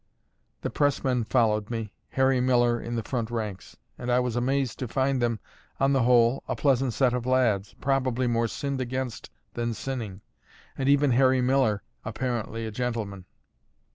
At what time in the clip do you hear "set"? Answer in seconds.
6.93-7.13